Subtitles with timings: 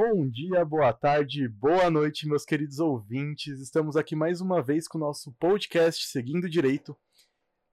[0.00, 3.58] Bom dia, boa tarde, boa noite, meus queridos ouvintes.
[3.58, 6.96] Estamos aqui mais uma vez com o nosso podcast Seguindo Direito.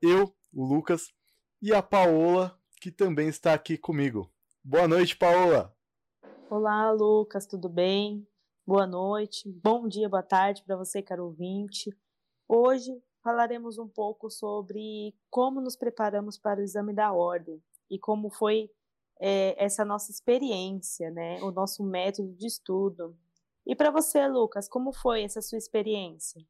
[0.02, 1.14] Eu, o Lucas,
[1.62, 4.28] e a Paola, que também está aqui comigo.
[4.64, 5.72] Boa noite, Paola.
[6.50, 8.28] Olá, Lucas, tudo bem?
[8.66, 11.96] Boa noite, bom dia, boa tarde para você, caro ouvinte.
[12.48, 18.32] Hoje falaremos um pouco sobre como nos preparamos para o exame da ordem e como
[18.32, 18.72] foi
[19.20, 21.42] é, essa nossa experiência, né?
[21.42, 23.18] O nosso método de estudo.
[23.66, 26.46] E para você, Lucas, como foi essa sua experiência?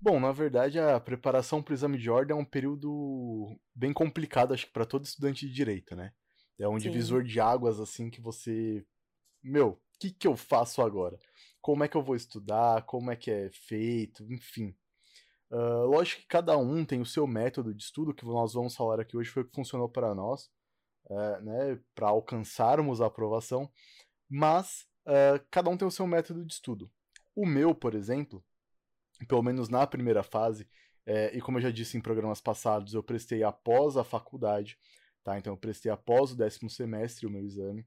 [0.00, 4.52] Bom, na verdade, a preparação para o exame de ordem é um período bem complicado,
[4.52, 6.12] acho que para todo estudante de direito, né?
[6.58, 6.90] É um Sim.
[6.90, 8.84] divisor de águas assim que você,
[9.42, 11.18] meu, o que que eu faço agora?
[11.60, 12.82] Como é que eu vou estudar?
[12.82, 14.24] Como é que é feito?
[14.30, 14.74] Enfim.
[15.50, 19.00] Uh, lógico que cada um tem o seu método de estudo, que nós vamos falar
[19.00, 20.50] aqui hoje foi o que funcionou para nós
[21.06, 23.70] uh, né, para alcançarmos a aprovação,
[24.28, 26.90] mas uh, cada um tem o seu método de estudo.
[27.34, 28.44] O meu, por exemplo,
[29.28, 30.68] pelo menos na primeira fase,
[31.06, 34.76] é, e como eu já disse em programas passados, eu prestei após a faculdade,
[35.22, 35.38] tá?
[35.38, 37.86] Então eu prestei após o décimo semestre o meu exame.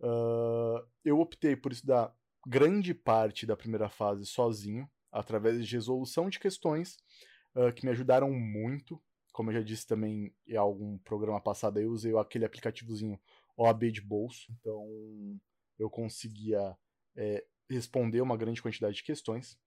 [0.00, 2.12] Uh, eu optei por estudar
[2.46, 6.96] grande parte da primeira fase sozinho, através de resolução de questões
[7.54, 9.00] uh, que me ajudaram muito
[9.34, 13.20] como eu já disse também em algum programa passado, eu usei aquele aplicativozinho
[13.56, 15.40] OAB de bolso, então
[15.76, 16.78] eu conseguia
[17.16, 19.58] é, responder uma grande quantidade de questões.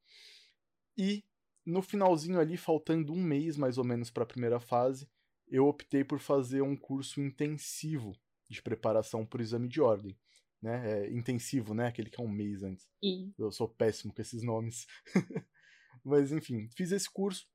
[0.98, 1.22] E
[1.66, 5.06] no finalzinho ali, faltando um mês mais ou menos para a primeira fase,
[5.50, 8.18] eu optei por fazer um curso intensivo
[8.50, 10.18] de preparação para o exame de ordem.
[10.62, 10.92] Né?
[10.92, 11.88] É, intensivo, né?
[11.88, 12.90] Aquele que é um mês antes.
[13.04, 13.34] E...
[13.38, 14.88] Eu sou péssimo com esses nomes.
[16.06, 17.46] Mas enfim, fiz esse curso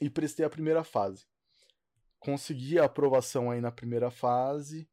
[0.00, 1.26] e prestei a primeira fase
[2.22, 4.88] consegui a aprovação aí na primeira fase.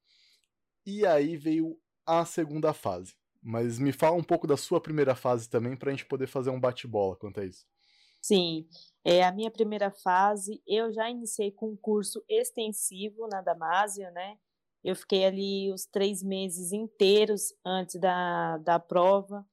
[0.86, 3.16] E aí veio a segunda fase.
[3.42, 6.50] Mas me fala um pouco da sua primeira fase também para a gente poder fazer
[6.50, 7.66] um bate-bola quanto a isso.
[8.22, 8.68] Sim,
[9.04, 10.62] é a minha primeira fase.
[10.68, 14.38] Eu já iniciei com um curso extensivo na Damásio, né?
[14.84, 19.46] Eu fiquei ali os três meses inteiros antes da, da prova,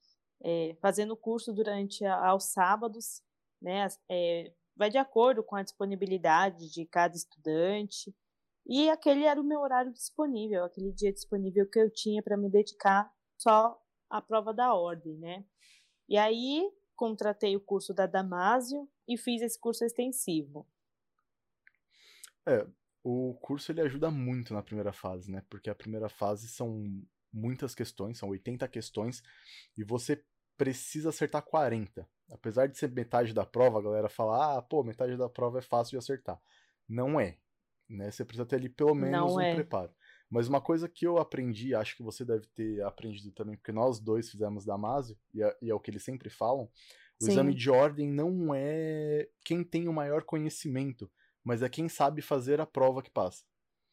[0.42, 3.22] é, fazendo curso durante a, aos sábados,
[3.60, 3.86] né?
[4.08, 8.14] É, vai de acordo com a disponibilidade de cada estudante.
[8.66, 12.50] E aquele era o meu horário disponível, aquele dia disponível que eu tinha para me
[12.50, 15.44] dedicar só à prova da ordem, né?
[16.08, 20.66] E aí contratei o curso da Damásio e fiz esse curso extensivo.
[22.46, 22.66] É,
[23.02, 25.42] o curso ele ajuda muito na primeira fase, né?
[25.48, 26.82] Porque a primeira fase são
[27.32, 29.22] muitas questões, são 80 questões,
[29.76, 30.24] e você
[30.56, 32.08] precisa acertar 40.
[32.30, 35.62] Apesar de ser metade da prova, a galera fala, ah, pô, metade da prova é
[35.62, 36.40] fácil de acertar.
[36.88, 37.38] Não é.
[37.88, 38.10] Né?
[38.10, 39.54] Você precisa ter ali pelo menos Não um é.
[39.54, 39.92] preparo.
[40.28, 44.00] Mas uma coisa que eu aprendi, acho que você deve ter aprendido também, porque nós
[44.00, 46.64] dois fizemos Damásio, e é, e é o que eles sempre falam,
[47.20, 47.30] o Sim.
[47.30, 51.10] exame de ordem não é quem tem o maior conhecimento,
[51.44, 53.44] mas é quem sabe fazer a prova que passa.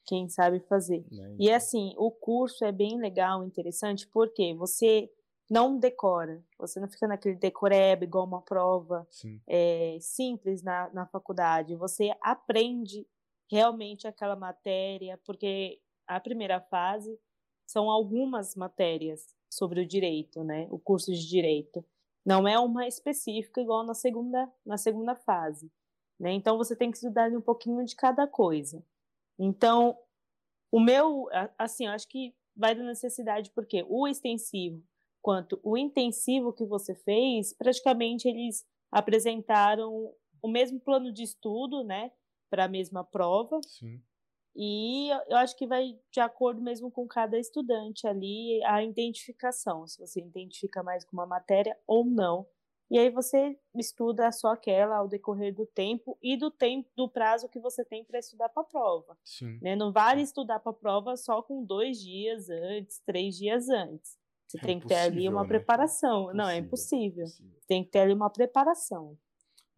[0.05, 1.05] Quem sabe fazer.
[1.09, 1.35] Né?
[1.39, 5.09] E assim, o curso é bem legal, interessante, porque você
[5.53, 6.43] não decora.
[6.57, 9.07] Você não fica naquele decoreba igual uma prova
[9.45, 11.75] é, simples na, na faculdade.
[11.75, 13.07] Você aprende
[13.47, 17.19] realmente aquela matéria, porque a primeira fase
[17.67, 20.67] são algumas matérias sobre o direito, né?
[20.71, 21.85] O curso de direito.
[22.25, 25.71] Não é uma específica igual na segunda, na segunda fase.
[26.19, 26.31] Né?
[26.31, 28.83] Então você tem que estudar um pouquinho de cada coisa.
[29.37, 29.99] Então,
[30.71, 31.27] o meu,
[31.59, 34.81] assim, eu acho que vai da necessidade, porque o extensivo
[35.23, 42.11] quanto o intensivo que você fez, praticamente eles apresentaram o mesmo plano de estudo, né,
[42.49, 43.59] para a mesma prova.
[43.65, 44.03] Sim.
[44.55, 49.97] E eu acho que vai de acordo mesmo com cada estudante ali a identificação, se
[49.97, 52.45] você identifica mais com uma matéria ou não.
[52.91, 57.49] E aí você estuda só aquela ao decorrer do tempo e do tempo do prazo
[57.49, 59.17] que você tem para estudar para a prova.
[59.23, 59.57] Sim.
[59.61, 59.75] Né?
[59.75, 64.21] Não vale estudar para a prova só com dois dias antes, três dias antes.
[64.53, 65.47] Você é tem que ter ali uma né?
[65.47, 66.31] preparação.
[66.31, 67.23] Não, é impossível.
[67.23, 67.59] impossível.
[67.67, 69.17] Tem que ter ali uma preparação.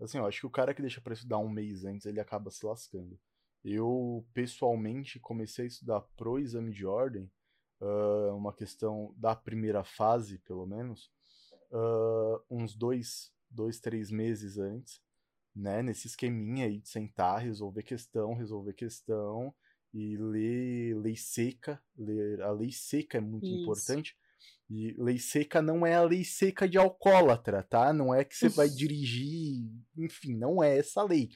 [0.02, 2.52] Assim, eu acho que o cara que deixa para estudar um mês antes, ele acaba
[2.52, 3.18] se lascando.
[3.64, 7.32] Eu, pessoalmente, comecei a estudar pro exame de ordem,
[7.80, 11.10] uh, uma questão da primeira fase, pelo menos,
[11.72, 15.02] uh, uns dois, dois, três meses antes,
[15.56, 15.82] né?
[15.82, 19.56] Nesse esqueminha aí de sentar, resolver questão, resolver questão
[19.94, 21.82] e ler lei seca.
[21.98, 23.62] Ler, a lei seca é muito Isso.
[23.62, 24.18] importante
[24.70, 27.94] e lei seca não é a lei seca de alcoólatra, tá?
[27.94, 31.30] Não é que você vai dirigir, enfim, não é essa lei.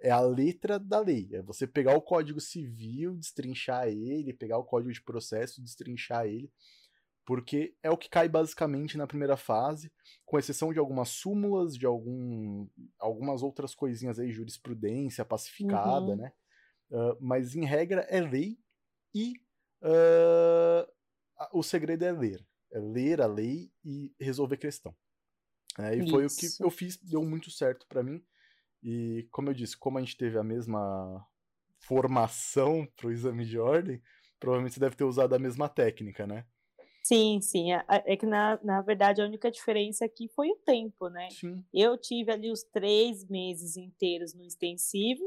[0.00, 1.28] É a letra da lei.
[1.32, 6.50] É você pegar o Código Civil, destrinchar ele, pegar o Código de Processo, destrinchar ele.
[7.24, 9.90] porque é o que cai basicamente na primeira fase,
[10.26, 12.68] com exceção de algumas súmulas, de algum,
[12.98, 16.16] algumas outras coisinhas aí, jurisprudência pacificada, uhum.
[16.16, 16.32] né?
[16.90, 18.58] Uh, mas em regra é lei
[19.14, 19.32] e
[19.82, 20.93] uh,
[21.52, 22.46] o segredo é ler.
[22.72, 24.94] É ler a lei e resolver questão.
[25.78, 26.10] É, e Isso.
[26.10, 28.24] foi o que eu fiz, deu muito certo para mim.
[28.82, 31.26] E como eu disse, como a gente teve a mesma
[31.78, 34.02] formação pro exame de ordem,
[34.38, 36.46] provavelmente você deve ter usado a mesma técnica, né?
[37.02, 37.72] Sim, sim.
[37.72, 41.28] É, é que, na, na verdade, a única diferença aqui foi o tempo, né?
[41.30, 41.62] Sim.
[41.72, 45.22] Eu tive ali os três meses inteiros no extensivo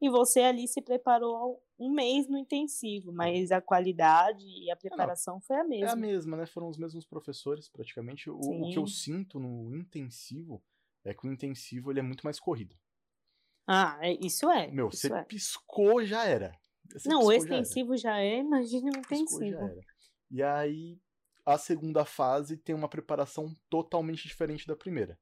[0.00, 5.34] e você ali se preparou um mês no intensivo, mas a qualidade e a preparação
[5.34, 5.86] Não, foi a mesma.
[5.86, 6.46] É a mesma, né?
[6.46, 8.30] Foram os mesmos professores, praticamente.
[8.30, 10.62] O, o, que eu sinto no intensivo
[11.04, 12.76] é que o intensivo ele é muito mais corrido.
[13.66, 14.70] Ah, é, isso é.
[14.70, 15.24] Meu, isso você é.
[15.24, 16.56] piscou, já era.
[16.92, 19.82] Você Não, o extensivo já, já é, imagine o intensivo.
[20.30, 21.00] E aí,
[21.44, 25.18] a segunda fase tem uma preparação totalmente diferente da primeira.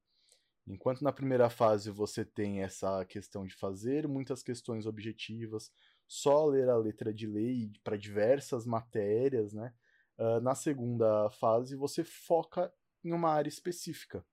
[0.66, 5.72] Enquanto na primeira fase você tem essa questão de fazer muitas questões objetivas,
[6.10, 9.72] só ler a letra de lei para diversas matérias, né?
[10.18, 12.74] Uh, na segunda fase você foca
[13.04, 14.26] em uma área específica.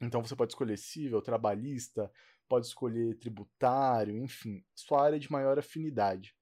[0.00, 2.08] Então você pode escolher civil, trabalhista,
[2.48, 6.36] pode escolher tributário, enfim, sua área de maior afinidade.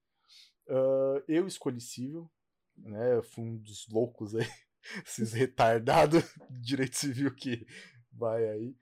[0.68, 2.30] Uh, eu escolhi civil,
[2.76, 3.14] né?
[3.14, 4.46] Eu fui um dos loucos aí,
[5.06, 7.66] esses retardados de direito civil que
[8.12, 8.76] vai aí.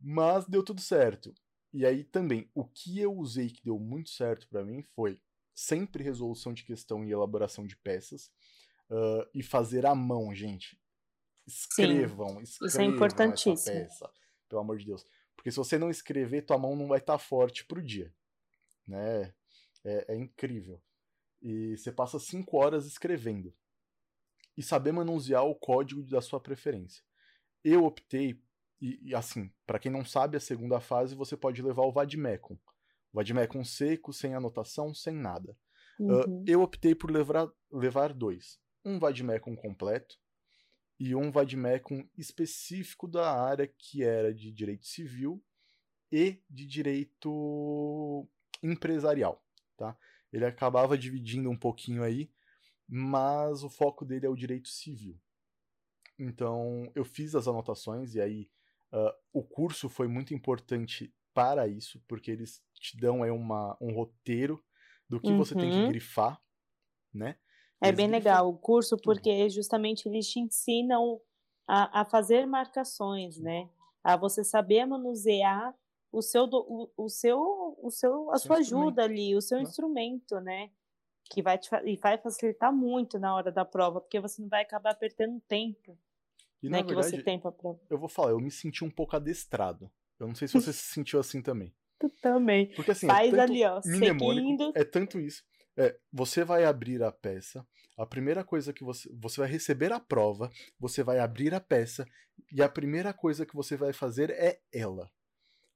[0.00, 1.32] Mas deu tudo certo.
[1.76, 5.20] E aí também, o que eu usei que deu muito certo para mim foi
[5.54, 8.32] sempre resolução de questão e elaboração de peças.
[8.88, 10.80] Uh, e fazer à mão, gente.
[11.46, 13.76] Escrevam, Sim, escrevam isso é importantíssimo.
[13.76, 14.10] peça,
[14.48, 15.04] pelo amor de Deus.
[15.36, 18.10] Porque se você não escrever, tua mão não vai estar tá forte pro dia.
[18.88, 19.34] Né?
[19.84, 20.82] É, é incrível.
[21.42, 23.54] E você passa cinco horas escrevendo.
[24.56, 27.04] E saber manusear o código da sua preferência.
[27.62, 28.42] Eu optei,
[28.80, 32.54] e, e assim, para quem não sabe, a segunda fase você pode levar o Vadmecum.
[32.54, 35.56] O Vadmecum seco, sem anotação, sem nada.
[35.98, 36.20] Uhum.
[36.20, 38.58] Uh, eu optei por levar, levar dois.
[38.84, 40.16] Um Vadmecum completo
[40.98, 45.42] e um Vadmecum específico da área que era de direito civil
[46.12, 48.28] e de direito
[48.62, 49.44] empresarial,
[49.76, 49.96] tá?
[50.32, 52.30] Ele acabava dividindo um pouquinho aí,
[52.88, 55.18] mas o foco dele é o direito civil.
[56.18, 58.48] Então, eu fiz as anotações e aí
[58.92, 63.92] uh, o curso foi muito importante para isso, porque eles te dão aí uma, um
[63.92, 64.62] roteiro
[65.08, 65.38] do que uhum.
[65.38, 65.88] você tem que uhum.
[65.88, 66.40] grifar,
[67.12, 67.36] né?
[67.80, 71.20] É bem legal o curso, porque justamente eles te ensinam
[71.66, 73.68] a, a fazer marcações, né?
[74.02, 75.74] A você saber manusear
[76.10, 79.64] o seu, o, o seu, o seu, a sua ajuda ali, o seu né?
[79.64, 80.70] instrumento, né?
[81.30, 84.62] Que vai te e vai facilitar muito na hora da prova, porque você não vai
[84.62, 85.98] acabar perdendo tempo.
[86.66, 87.80] E, né, verdade, que você tem pra prova.
[87.88, 89.90] Eu vou falar, eu me senti um pouco adestrado.
[90.18, 91.72] Eu não sei se você se sentiu assim também.
[91.98, 92.66] Tu também.
[92.74, 94.70] Porque assim, é Faz é ali, ó, seguindo.
[94.74, 95.42] É tanto isso.
[95.78, 97.66] É, você vai abrir a peça,
[97.96, 99.10] a primeira coisa que você.
[99.14, 102.06] Você vai receber a prova, você vai abrir a peça,
[102.52, 105.10] e a primeira coisa que você vai fazer é ela.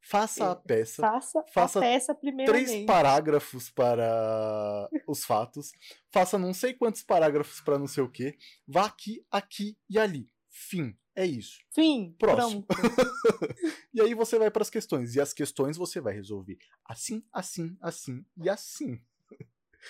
[0.03, 1.03] Faça a peça.
[1.03, 2.67] Faça, faça a peça primeiramente.
[2.67, 5.73] Três parágrafos para os fatos.
[6.11, 8.37] Faça não sei quantos parágrafos para não sei o que.
[8.67, 10.27] Vá aqui, aqui e ali.
[10.61, 10.95] Fim.
[11.17, 11.59] É isso.
[11.75, 12.15] Fim.
[12.19, 12.67] Próximo.
[13.95, 15.15] e aí você vai para as questões.
[15.15, 19.01] E as questões você vai resolver assim, assim, assim e assim.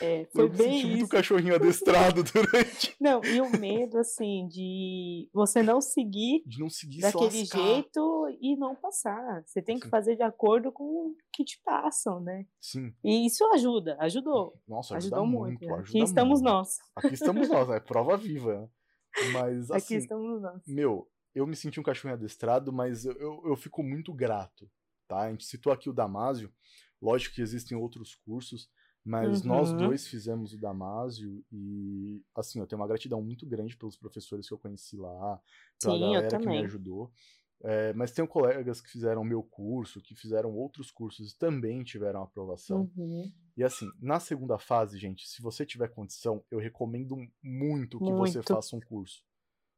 [0.00, 0.88] É, foi eu bem isso.
[0.88, 2.94] muito cachorrinho adestrado durante.
[3.00, 8.56] Não, e o medo, assim, de você não seguir, de não seguir daquele jeito e
[8.56, 9.42] não passar.
[9.44, 9.90] Você tem que Sim.
[9.90, 12.46] fazer de acordo com o que te passam, né?
[12.60, 12.94] Sim.
[13.02, 14.54] E isso ajuda, ajudou.
[14.68, 15.58] Nossa, ajudou muito.
[15.58, 15.72] muito né?
[15.72, 16.52] ajuda Aqui estamos muito.
[16.52, 16.78] nós.
[16.94, 18.70] Aqui estamos nós, é prova viva.
[19.32, 20.62] Mas assim, Aqui estamos nós.
[20.66, 24.70] Meu, eu me senti um cachorro adestrado, mas eu, eu, eu fico muito grato,
[25.08, 25.22] tá?
[25.22, 26.52] A gente citou aqui o Damásio,
[27.00, 28.70] lógico que existem outros cursos,
[29.04, 29.48] mas uhum.
[29.48, 34.46] nós dois fizemos o Damásio e, assim, eu tenho uma gratidão muito grande pelos professores
[34.46, 35.40] que eu conheci lá,
[35.80, 37.10] pela Sim, galera que me ajudou.
[37.62, 42.22] É, mas tenho colegas que fizeram meu curso, que fizeram outros cursos e também tiveram
[42.22, 42.90] aprovação.
[42.96, 43.30] Uhum.
[43.56, 48.32] E assim, na segunda fase, gente, se você tiver condição, eu recomendo muito que muito.
[48.32, 49.22] você faça um curso.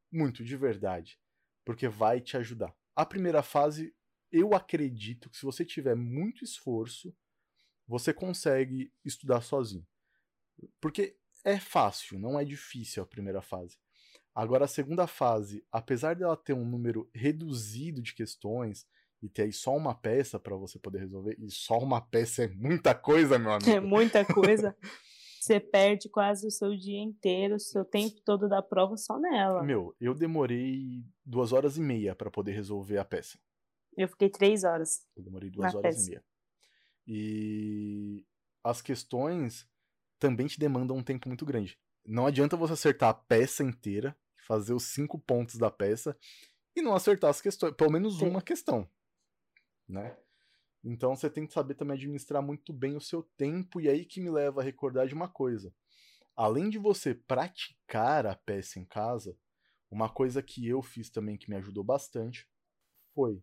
[0.09, 1.19] Muito, de verdade.
[1.65, 2.73] Porque vai te ajudar.
[2.95, 3.93] A primeira fase,
[4.31, 7.13] eu acredito que se você tiver muito esforço,
[7.85, 9.85] você consegue estudar sozinho.
[10.79, 13.77] Porque é fácil, não é difícil a primeira fase.
[14.35, 18.87] Agora, a segunda fase, apesar dela ter um número reduzido de questões
[19.21, 22.47] e ter aí só uma peça para você poder resolver, e só uma peça é
[22.47, 23.69] muita coisa, meu amigo.
[23.69, 24.75] É muita coisa.
[25.43, 29.61] Você perde quase o seu dia inteiro, o seu tempo todo da prova só nela.
[29.61, 33.37] Meu, eu demorei duas horas e meia para poder resolver a peça.
[33.97, 35.05] Eu fiquei três horas.
[35.17, 36.07] Eu demorei duas horas peça.
[36.07, 36.23] e meia.
[37.05, 38.25] E
[38.63, 39.67] as questões
[40.17, 41.77] também te demandam um tempo muito grande.
[42.05, 46.17] Não adianta você acertar a peça inteira, fazer os cinco pontos da peça
[46.75, 48.27] e não acertar as questões, pelo menos Sim.
[48.27, 48.89] uma questão,
[49.87, 50.17] né?
[50.83, 54.19] Então você tem que saber também administrar muito bem o seu tempo, e aí que
[54.19, 55.73] me leva a recordar de uma coisa.
[56.35, 59.37] Além de você praticar a peça em casa,
[59.89, 62.49] uma coisa que eu fiz também que me ajudou bastante
[63.13, 63.41] foi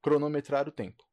[0.00, 1.04] cronometrar o tempo.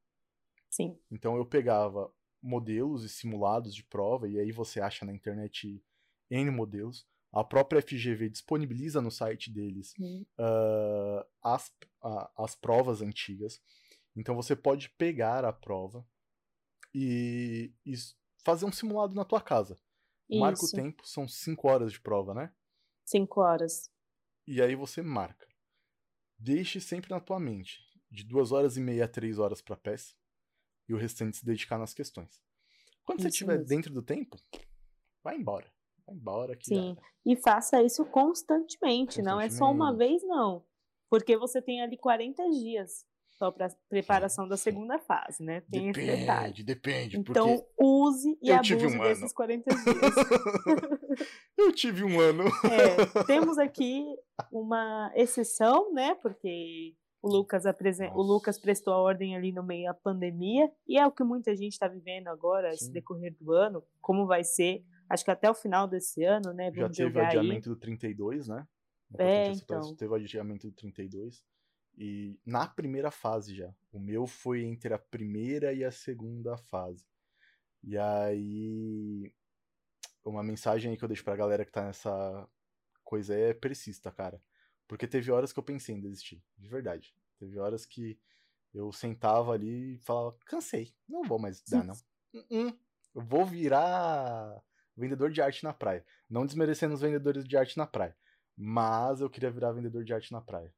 [0.70, 0.98] Sim.
[1.10, 5.84] Então eu pegava modelos e simulados de prova, e aí você acha na internet
[6.30, 7.08] N modelos.
[7.32, 9.94] A própria FGV disponibiliza no site deles
[10.38, 11.68] uh, as,
[12.04, 13.62] uh, as provas antigas.
[14.16, 16.06] Então você pode pegar a prova
[16.94, 17.94] e, e
[18.44, 19.80] fazer um simulado na tua casa.
[20.30, 22.54] Marca o tempo, são 5 horas de prova, né?
[23.06, 23.90] 5 horas.
[24.48, 25.48] E aí você marca.
[26.38, 30.16] Deixe sempre na tua mente, de 2 horas e meia a 3 horas para peça,
[30.88, 32.42] e o restante se dedicar nas questões.
[33.04, 34.38] Quando isso você estiver dentro do tempo,
[35.24, 35.72] vai embora.
[36.12, 36.56] Embora.
[36.56, 40.64] Que Sim, e faça isso constantemente, constantemente, não é só uma vez, não.
[41.10, 43.06] Porque você tem ali 40 dias
[43.42, 45.62] só para preparação da segunda fase, né?
[45.62, 46.64] Tem depende, esse detalhe.
[46.64, 49.34] Depende, Então, use e abuse um desses ano.
[49.34, 50.16] 40 dias.
[51.58, 52.44] eu tive um ano.
[52.46, 54.06] É, temos aqui
[54.52, 56.14] uma exceção, né?
[56.22, 58.12] Porque o Lucas, apresen...
[58.14, 61.56] o Lucas prestou a ordem ali no meio da pandemia, e é o que muita
[61.56, 62.76] gente está vivendo agora, Sim.
[62.76, 66.72] esse decorrer do ano, como vai ser, acho que até o final desse ano, né?
[66.74, 67.76] Já teve o adiamento aí.
[67.76, 68.68] do 32, né?
[69.18, 69.96] É, então.
[69.96, 71.44] Teve o adiamento do 32.
[71.98, 73.74] E na primeira fase já.
[73.92, 77.06] O meu foi entre a primeira e a segunda fase.
[77.84, 79.32] E aí.
[80.24, 82.48] Uma mensagem aí que eu deixo pra galera que tá nessa
[83.04, 84.42] coisa é persista, cara.
[84.88, 86.42] Porque teve horas que eu pensei em desistir.
[86.58, 87.14] De verdade.
[87.38, 88.20] Teve horas que
[88.74, 91.96] eu sentava ali e falava, cansei, não vou mais dar, não.
[92.34, 92.78] Uh -uh.
[93.14, 94.64] Eu vou virar
[94.96, 96.06] vendedor de arte na praia.
[96.30, 98.16] Não desmerecendo os vendedores de arte na praia.
[98.58, 100.74] Mas eu queria virar vendedor de arte na praia.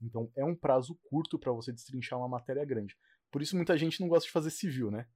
[0.00, 2.96] Então é um prazo curto para você destrinchar uma matéria grande.
[3.30, 5.06] Por isso muita gente não gosta de fazer civil, né?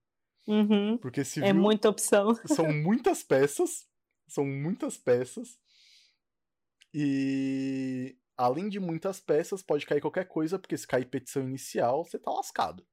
[0.47, 0.99] Uhum.
[0.99, 1.49] Porque é civil.
[1.49, 2.35] É muita opção.
[2.47, 3.89] São muitas peças.
[4.29, 5.59] São muitas peças.
[6.93, 12.19] E além de muitas peças, pode cair qualquer coisa, porque se cair petição inicial, você
[12.19, 12.87] tá lascado.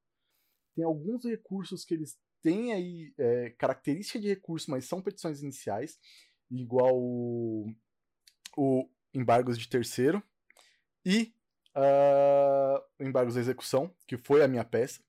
[0.76, 6.00] Tem alguns recursos que eles têm aí é, característica de recurso, mas são petições iniciais,
[6.50, 7.74] igual o,
[8.58, 10.22] o embargos de terceiro.
[11.06, 11.34] E
[11.76, 15.02] uh, embargos da execução, que foi a minha peça,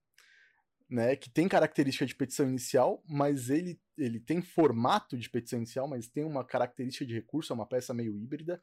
[0.88, 5.87] né, que tem característica de petição inicial, mas ele, ele tem formato de petição inicial,
[5.87, 8.60] mas tem uma característica de recurso, é uma peça meio híbrida,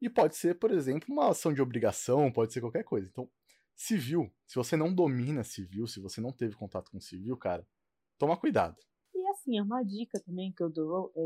[0.00, 3.08] e pode ser, por exemplo, uma ação de obrigação, pode ser qualquer coisa.
[3.08, 3.30] Então,
[3.74, 7.66] civil, se você não domina civil, se você não teve contato com civil, cara,
[8.18, 8.76] toma cuidado.
[9.14, 11.22] E assim, é uma dica também que eu dou, é,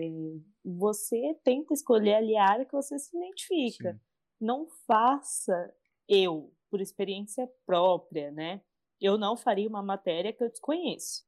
[0.64, 3.92] você tenta escolher ali a área que você se identifica.
[3.92, 4.00] Sim.
[4.40, 5.74] Não faça
[6.08, 8.60] eu, por experiência própria, né?
[9.00, 11.24] Eu não faria uma matéria que eu desconheço,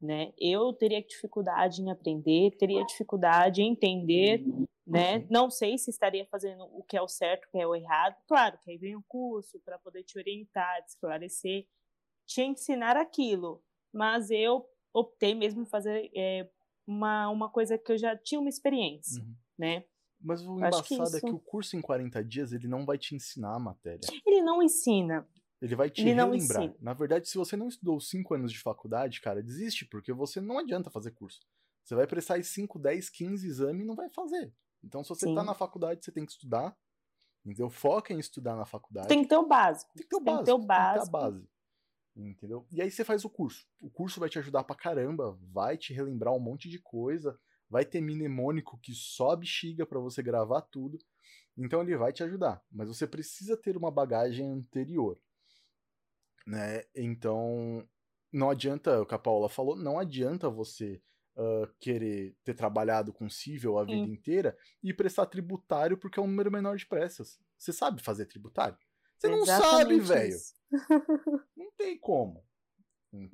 [0.00, 0.32] né?
[0.38, 4.44] Eu teria dificuldade em aprender, teria dificuldade em entender,
[4.86, 5.26] né?
[5.30, 8.16] Não sei se estaria fazendo o que é o certo, o que é o errado.
[8.26, 11.66] Claro que aí vem o curso para poder te orientar, te esclarecer,
[12.26, 13.62] te ensinar aquilo.
[13.92, 14.66] Mas eu
[14.98, 16.48] optei mesmo em fazer é,
[16.86, 19.34] uma, uma coisa que eu já tinha uma experiência, uhum.
[19.58, 19.84] né?
[20.20, 21.16] Mas o embaçado que isso...
[21.16, 24.00] é que o curso em 40 dias ele não vai te ensinar a matéria.
[24.26, 25.28] Ele não ensina.
[25.60, 26.74] Ele vai te ele relembrar.
[26.80, 30.58] Na verdade, se você não estudou 5 anos de faculdade, cara, desiste, porque você não
[30.58, 31.40] adianta fazer curso.
[31.84, 34.52] Você vai prestar 5, 10, 15 exames e não vai fazer.
[34.84, 35.34] Então, se você tá Sim.
[35.36, 36.76] tá na faculdade, você tem que estudar.
[37.44, 37.70] Entendeu?
[37.70, 39.08] Foca em estudar na faculdade.
[39.08, 39.90] Tem que ter o básico.
[39.94, 40.44] Tem que ter o básico.
[40.44, 41.10] Tem que ter o básico.
[41.10, 41.48] Tem que ter a base.
[42.18, 42.66] Entendeu?
[42.72, 43.66] E aí você faz o curso.
[43.80, 47.84] O curso vai te ajudar pra caramba, vai te relembrar um monte de coisa vai
[47.84, 50.98] ter mnemônico que só bexiga para você gravar tudo.
[51.56, 55.20] Então ele vai te ajudar, mas você precisa ter uma bagagem anterior,
[56.46, 56.84] né?
[56.94, 57.86] Então
[58.32, 61.02] não adianta, o que a Paula falou, não adianta você
[61.36, 64.12] uh, querer ter trabalhado com civil a vida Sim.
[64.12, 67.40] inteira e prestar tributário porque é um número menor de peças.
[67.56, 68.78] Você sabe fazer tributário?
[69.18, 70.36] Você não sabe, velho.
[71.56, 72.44] não tem como.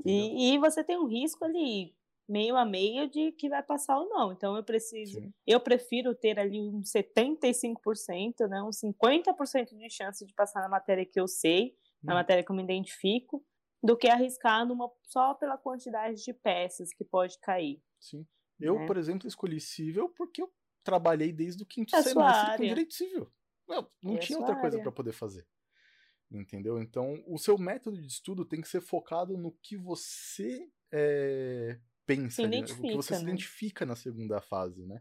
[0.05, 1.95] E, e, você tem um risco ali
[2.29, 4.33] meio a meio de que vai passar ou não.
[4.33, 5.33] Então eu preciso, Sim.
[5.47, 11.05] eu prefiro ter ali uns 75%, né, uns 50% de chance de passar na matéria
[11.05, 12.07] que eu sei, hum.
[12.07, 13.45] na matéria que eu me identifico,
[13.83, 17.83] do que arriscar numa só pela quantidade de peças que pode cair.
[18.01, 18.27] Sim.
[18.59, 18.87] Eu, né?
[18.87, 20.51] por exemplo, escolhi civil porque eu
[20.83, 23.31] trabalhei desde o quinto é semestre com direito civil.
[23.69, 25.47] Não, não é tinha outra coisa para poder fazer.
[26.35, 26.81] Entendeu?
[26.81, 32.43] Então, o seu método de estudo tem que ser focado no que você é, pensa,
[32.43, 33.19] ali, o que você né?
[33.19, 35.01] se identifica na segunda fase, né?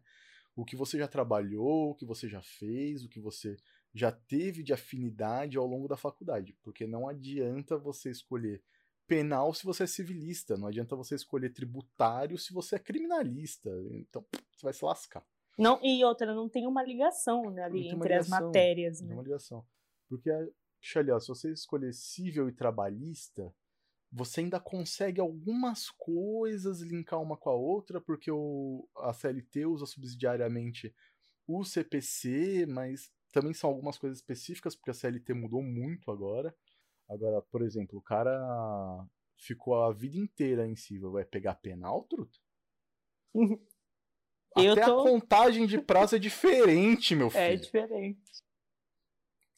[0.56, 3.58] O que você já trabalhou, o que você já fez, o que você
[3.94, 6.56] já teve de afinidade ao longo da faculdade.
[6.62, 8.62] Porque não adianta você escolher
[9.08, 13.70] penal se você é civilista, não adianta você escolher tributário se você é criminalista.
[13.92, 15.26] Então, você vai se lascar.
[15.58, 19.02] Não, e outra, não tem uma ligação né, ali entre ligação, as matérias.
[19.02, 19.14] Não tem né?
[19.16, 19.66] uma ligação.
[20.10, 20.30] Porque,
[20.86, 23.56] Xalia, se você escolher civil e trabalhista,
[24.12, 29.86] você ainda consegue algumas coisas linkar uma com a outra, porque o, a CLT usa
[29.86, 30.94] subsidiariamente
[31.48, 36.54] o CPC, mas também são algumas coisas específicas, porque a CLT mudou muito agora.
[37.10, 42.38] Agora, por exemplo, o cara ficou a vida inteira em civil, vai pegar penal, truta?
[44.56, 45.00] Até tô...
[45.00, 47.42] a contagem de prazo é diferente, meu é filho.
[47.42, 48.43] É diferente.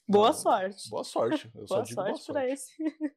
[0.07, 0.89] Boa sorte.
[0.89, 1.45] Boa sorte.
[1.47, 2.73] Eu boa só sorte boa sorte pra esse.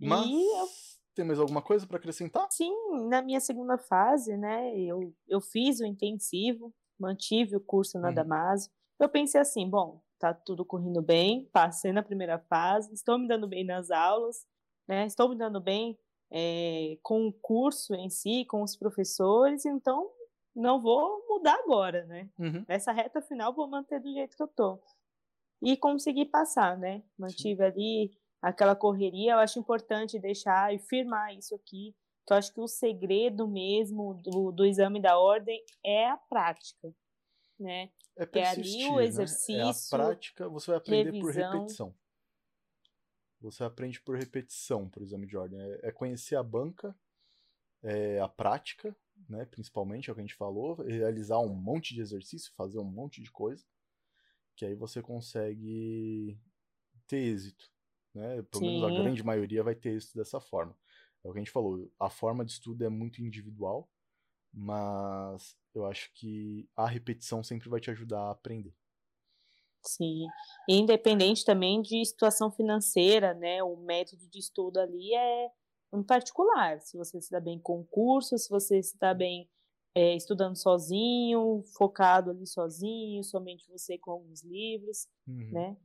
[0.00, 0.68] Mas eu...
[1.14, 2.46] tem mais alguma coisa para acrescentar?
[2.50, 2.72] Sim,
[3.08, 8.14] na minha segunda fase, né, eu, eu fiz o intensivo, mantive o curso na uhum.
[8.14, 8.70] Damaso.
[8.98, 13.48] Eu pensei assim, bom, tá tudo correndo bem, passei na primeira fase, estou me dando
[13.48, 14.46] bem nas aulas,
[14.86, 15.98] né, estou me dando bem
[16.30, 20.10] é, com o curso em si, com os professores, então
[20.54, 22.28] não vou mudar agora, né?
[22.38, 22.64] Uhum.
[22.68, 24.80] Nessa reta final vou manter do jeito que eu tô.
[25.60, 27.02] E consegui passar, né?
[27.18, 29.32] Mantive ali aquela correria.
[29.32, 31.94] Eu acho importante deixar e firmar isso aqui.
[32.26, 36.94] Que eu acho que o segredo mesmo do, do exame da ordem é a prática,
[37.58, 37.90] né?
[38.16, 39.56] É, persistir, é ali o exercício.
[39.56, 39.64] Né?
[39.64, 41.20] É a prática, você vai aprender revisão.
[41.20, 41.94] por repetição.
[43.40, 45.60] Você aprende por repetição para o exame de ordem.
[45.60, 46.94] É, é conhecer a banca,
[47.82, 48.94] é a prática,
[49.28, 52.84] né, principalmente, é o que a gente falou, realizar um monte de exercício, fazer um
[52.84, 53.64] monte de coisa,
[54.58, 56.36] que aí você consegue
[57.06, 57.70] ter êxito.
[58.12, 58.42] Né?
[58.42, 58.66] Pelo Sim.
[58.66, 60.76] menos a grande maioria vai ter êxito dessa forma.
[61.24, 63.88] É o que a gente falou, a forma de estudo é muito individual,
[64.52, 68.74] mas eu acho que a repetição sempre vai te ajudar a aprender.
[69.80, 70.26] Sim,
[70.68, 73.62] independente também de situação financeira, né?
[73.62, 75.50] O método de estudo ali é
[75.94, 76.80] em particular.
[76.80, 79.48] Se você se dá bem com o curso, se você se dá bem
[79.98, 85.50] é, estudando sozinho, focado ali sozinho, somente você com alguns livros, uhum.
[85.50, 85.76] né?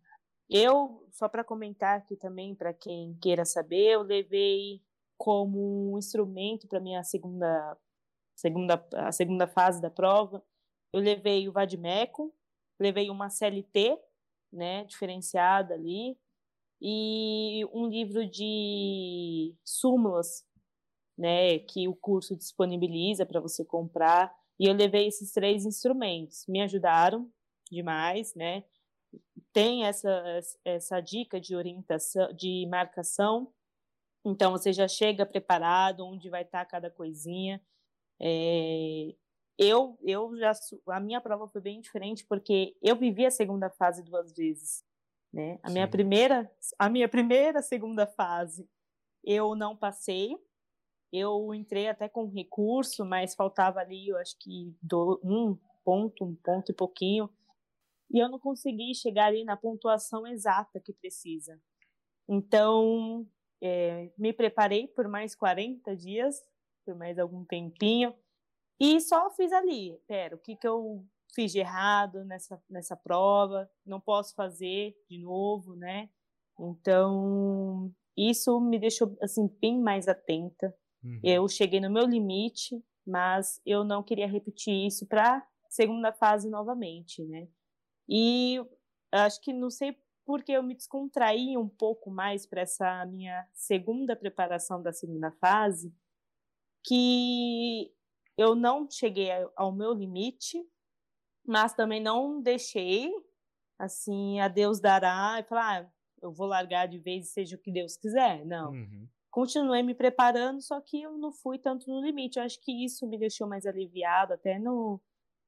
[0.47, 4.83] Eu, só para comentar aqui também, para quem queira saber, eu levei
[5.17, 7.75] como um instrumento para minha segunda,
[8.35, 10.43] segunda, a segunda fase da prova,
[10.93, 12.31] eu levei o Vadimeco,
[12.79, 13.97] levei uma CLT,
[14.51, 16.15] né, diferenciada ali,
[16.79, 20.45] e um livro de súmulas,
[21.17, 24.33] né, que o curso disponibiliza para você comprar.
[24.59, 27.31] E eu levei esses três instrumentos, me ajudaram
[27.71, 28.63] demais, né?
[29.51, 33.51] Tem essa essa dica de orientação, de marcação.
[34.25, 37.61] Então você já chega preparado, onde vai estar tá cada coisinha.
[38.19, 39.13] É,
[39.57, 40.53] eu eu já
[40.87, 44.83] a minha prova foi bem diferente porque eu vivi a segunda fase duas vezes.
[45.31, 45.59] Né?
[45.63, 48.69] A minha primeira, a minha primeira, segunda fase,
[49.23, 50.37] eu não passei.
[51.15, 56.33] Eu entrei até com recurso, mas faltava ali, eu acho que do, um ponto, um
[56.33, 57.29] ponto e pouquinho.
[58.09, 61.61] E eu não consegui chegar ali na pontuação exata que precisa.
[62.27, 63.27] Então,
[63.61, 66.41] é, me preparei por mais 40 dias,
[66.83, 68.15] por mais algum tempinho,
[68.79, 73.69] e só fiz ali, pera, o que, que eu fiz de errado nessa, nessa prova,
[73.85, 76.09] não posso fazer de novo, né?
[76.59, 80.75] Então, isso me deixou, assim, bem mais atenta.
[81.03, 81.19] Uhum.
[81.23, 87.23] Eu cheguei no meu limite, mas eu não queria repetir isso para segunda fase novamente,
[87.25, 87.47] né?
[88.07, 88.59] E
[89.11, 94.15] acho que não sei porque eu me descontraí um pouco mais para essa minha segunda
[94.15, 95.93] preparação da segunda fase,
[96.85, 97.93] que
[98.37, 100.57] eu não cheguei ao meu limite,
[101.45, 103.11] mas também não deixei
[103.77, 107.59] assim a Deus dará e falar, ah, eu vou largar de vez e seja o
[107.59, 108.45] que Deus quiser.
[108.45, 108.71] Não.
[108.71, 109.07] Uhum.
[109.33, 112.37] Continuei me preparando, só que eu não fui tanto no limite.
[112.37, 115.01] Eu acho que isso me deixou mais aliviado, até no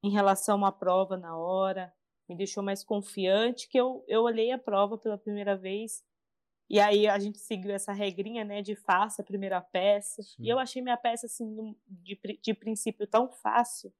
[0.03, 1.93] em relação à prova na hora,
[2.27, 6.03] me deixou mais confiante que eu, eu olhei a prova pela primeira vez
[6.67, 10.23] e aí a gente seguiu essa regrinha, né, de faça a primeira peça.
[10.23, 10.43] Sim.
[10.43, 13.93] E eu achei minha peça assim de, de princípio tão fácil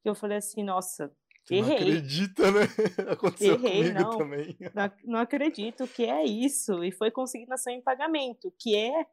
[0.00, 1.12] que eu falei assim, nossa,
[1.48, 1.78] Você errei.
[1.78, 2.60] Não acredita, né?
[3.10, 4.56] Aconteceu errei, comigo não, também.
[4.74, 6.84] Não, não acredito que é isso.
[6.84, 9.06] E foi consignação em pagamento, que é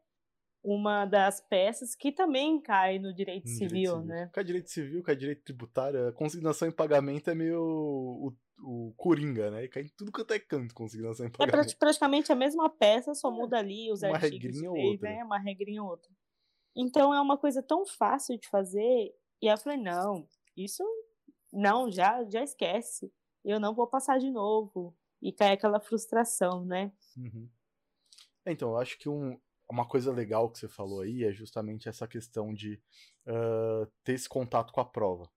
[0.62, 4.30] uma das peças que também cai no direito, civil, direito civil, né?
[4.34, 9.50] Cai direito civil, cai direito tributário, a consignação em pagamento é meio o, o Coringa,
[9.50, 9.64] né?
[9.64, 11.72] E cai em tudo quanto é canto consignação em é pagamento.
[11.72, 14.42] É praticamente a mesma peça, só é, muda ali os uma artigos.
[14.42, 15.08] Regrinha ou outra.
[15.08, 15.24] Né?
[15.24, 16.10] Uma regrinha ou outra.
[16.76, 19.14] Então é uma coisa tão fácil de fazer.
[19.40, 20.82] E aí eu falei, não, isso
[21.52, 23.12] não, já, já esquece.
[23.44, 24.96] Eu não vou passar de novo.
[25.22, 26.92] E cai aquela frustração, né?
[27.16, 27.48] Uhum.
[28.46, 32.06] Então, eu acho que um, uma coisa legal que você falou aí é justamente essa
[32.06, 32.80] questão de
[33.26, 35.30] uh, ter esse contato com a prova.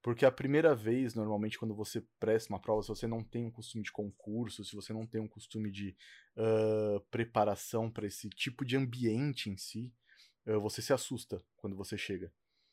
[0.00, 3.50] Porque a primeira vez, normalmente, quando você presta uma prova, se você não tem um
[3.50, 5.96] costume de concurso, se você não tem um costume de
[6.36, 9.92] uh, preparação para esse tipo de ambiente em si,
[10.46, 12.32] uh, você se assusta quando você chega.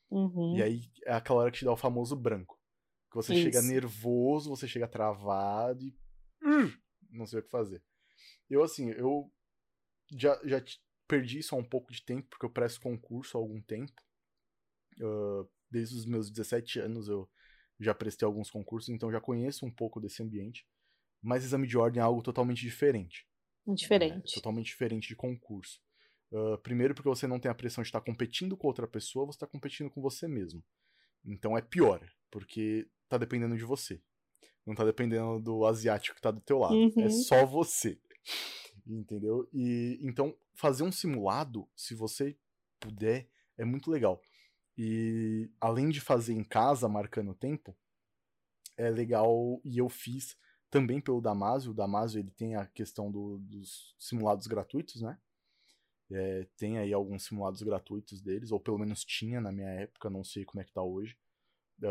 [0.09, 0.55] Uhum.
[0.55, 2.54] E aí é aquela hora que te dá o famoso branco.
[3.15, 3.43] Que você Isso.
[3.43, 5.95] chega nervoso, você chega travado e.
[6.43, 6.71] Uh,
[7.10, 7.82] não sei o que fazer.
[8.49, 9.32] Eu, assim, eu
[10.12, 10.62] já, já
[11.08, 13.93] perdi só um pouco de tempo, porque eu presto concurso há algum tempo.
[14.99, 17.30] Uh, desde os meus 17 anos eu
[17.80, 20.67] já prestei alguns concursos, então já conheço um pouco desse ambiente.
[21.21, 23.25] Mas exame de ordem é algo totalmente diferente.
[23.65, 24.34] Diferente.
[24.34, 25.82] É, totalmente diferente de concurso.
[26.32, 29.38] Uh, primeiro porque você não tem a pressão de estar competindo com outra pessoa, você
[29.38, 30.62] está competindo com você mesmo.
[31.23, 34.01] Então é pior, porque tá dependendo de você.
[34.65, 36.75] Não tá dependendo do asiático que tá do teu lado.
[36.75, 37.05] É uhum.
[37.05, 37.99] É só você.
[38.85, 39.47] Entendeu?
[39.53, 42.37] E então fazer um simulado, se você
[42.79, 44.21] puder, é muito legal.
[44.77, 47.75] E além de fazer em casa, marcando o tempo,
[48.77, 50.37] é legal, e eu fiz
[50.69, 51.71] também pelo Damasio.
[51.71, 55.17] O Damasio ele tem a questão do, dos simulados gratuitos, né?
[56.11, 60.23] É, tem aí alguns simulados gratuitos deles, ou pelo menos tinha na minha época, não
[60.23, 61.17] sei como é que tá hoje,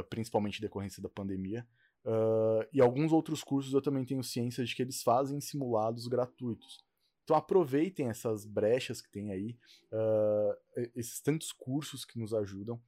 [0.08, 1.66] principalmente decorrência da pandemia.
[2.04, 6.84] Uh, e alguns outros cursos eu também tenho ciência de que eles fazem simulados gratuitos.
[7.24, 9.58] Então aproveitem essas brechas que tem aí,
[9.90, 12.80] uh, esses tantos cursos que nos ajudam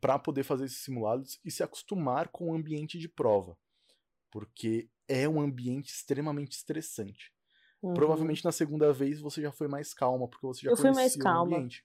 [0.00, 3.58] para poder fazer esses simulados e se acostumar com o ambiente de prova,
[4.30, 7.30] porque é um ambiente extremamente estressante.
[7.82, 7.92] Uhum.
[7.92, 11.28] Provavelmente na segunda vez você já foi mais calma, porque você já Eu conhecia o
[11.28, 11.84] ambiente.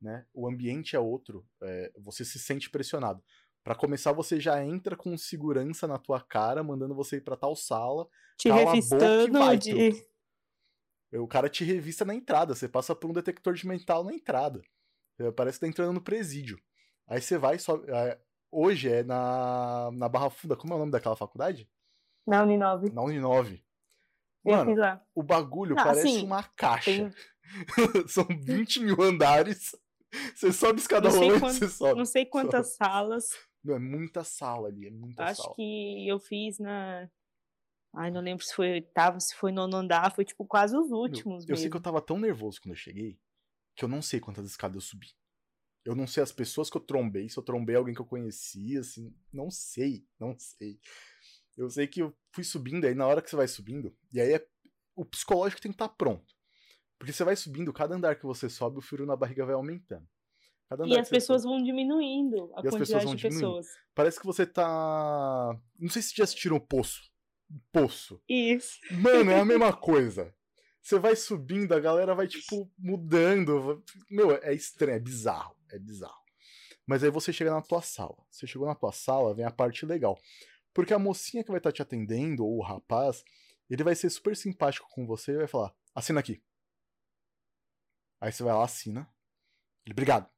[0.00, 0.26] Né?
[0.32, 3.24] O ambiente é outro, é, você se sente pressionado.
[3.64, 7.56] Para começar, você já entra com segurança na tua cara, mandando você ir para tal
[7.56, 10.06] sala, te cala revistando e vai, de...
[11.14, 14.60] O cara te revista na entrada, você passa por um detector de mental na entrada.
[15.18, 16.60] É, parece que tá entrando no presídio.
[17.06, 17.76] Aí você vai só.
[17.86, 21.66] É, hoje é na, na Barra Funda, como é o nome daquela faculdade?
[22.26, 22.90] Na Uninove.
[22.90, 23.64] Na Uninove.
[24.44, 24.74] Mano,
[25.14, 26.90] o bagulho Não, parece assim, uma caixa.
[26.90, 27.12] Tem...
[28.08, 29.74] São 20 mil andares.
[30.34, 31.98] Você sobe escada rolante, você sobe.
[31.98, 32.76] Não sei quantas sobe.
[32.76, 33.30] salas.
[33.64, 35.48] Não, é muita sala ali, é muita Acho sala.
[35.50, 37.08] Acho que eu fiz na
[37.96, 41.48] Ai, não lembro se foi oitavo, se foi nono andar, foi tipo quase os últimos.
[41.48, 43.18] eu sei que eu tava tão nervoso quando eu cheguei
[43.74, 45.08] que eu não sei quantas escadas eu subi.
[45.84, 48.80] Eu não sei as pessoas que eu trombei, se eu trombei alguém que eu conhecia,
[48.80, 50.80] assim, não sei, não sei.
[51.56, 54.32] Eu sei que eu fui subindo, aí na hora que você vai subindo, e aí
[54.32, 54.46] é,
[54.96, 56.34] o psicológico tem que estar tá pronto.
[56.98, 60.08] Porque você vai subindo, cada andar que você sobe, o frio na barriga vai aumentando.
[60.86, 63.66] E as pessoas sobe, vão diminuindo a quantidade de pessoas.
[63.94, 65.56] Parece que você tá.
[65.78, 67.14] Não sei se já assistiram o Poço
[67.72, 68.20] poço.
[68.28, 68.78] Isso.
[68.90, 70.34] Mano, é a mesma coisa.
[70.80, 73.82] Você vai subindo, a galera vai, tipo, mudando.
[74.10, 75.56] Meu, é estranho, é bizarro.
[75.70, 76.22] É bizarro.
[76.86, 78.16] Mas aí você chega na tua sala.
[78.30, 80.18] Você chegou na tua sala, vem a parte legal.
[80.74, 83.24] Porque a mocinha que vai estar tá te atendendo, ou o rapaz,
[83.70, 86.42] ele vai ser super simpático com você e vai falar: assina aqui.
[88.20, 89.08] Aí você vai lá, assina.
[89.90, 90.28] Obrigado.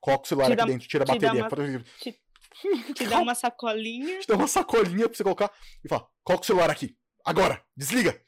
[0.00, 1.46] Coloca o celular aqui dentro, tira a bateria.
[1.46, 2.20] Uma, te,
[2.94, 4.20] te dá uma sacolinha.
[4.20, 5.52] Te dá uma sacolinha pra você colocar
[5.84, 6.96] e fala: coloca o celular aqui.
[7.24, 8.20] Agora, desliga.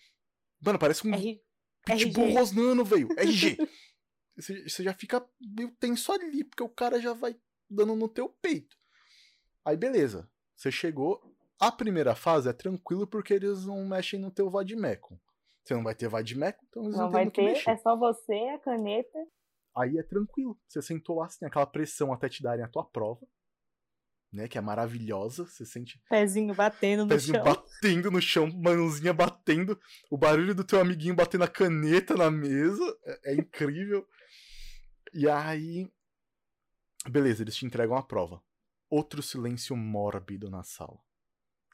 [0.60, 1.42] Mano, parece um R...
[1.84, 2.38] pitbull RG.
[2.38, 3.08] rosnando, velho.
[3.18, 3.56] RG.
[4.36, 7.36] você, você já fica meio tenso ali, porque o cara já vai
[7.68, 8.76] dando no teu peito.
[9.64, 10.30] Aí, beleza.
[10.54, 11.20] Você chegou.
[11.58, 15.18] A primeira fase é tranquilo porque eles não mexem no teu vademecum.
[15.62, 17.70] Você não vai ter vademecum, então eles não, não vai ter, mexer.
[17.70, 19.18] é só você, a caneta.
[19.76, 20.58] Aí é tranquilo.
[20.68, 23.26] Você sentou lá, você tem aquela pressão até te darem a tua prova
[24.34, 24.48] né?
[24.48, 25.46] Que é maravilhosa.
[25.46, 26.02] Você sente.
[26.10, 27.44] Pezinho batendo no pezinho chão.
[27.44, 29.78] batendo no chão, mãozinha batendo.
[30.10, 32.84] O barulho do teu amiguinho batendo a caneta na mesa.
[33.04, 34.06] É, é incrível.
[35.14, 35.88] e aí.
[37.08, 38.42] Beleza, eles te entregam a prova.
[38.90, 40.98] Outro silêncio mórbido na sala.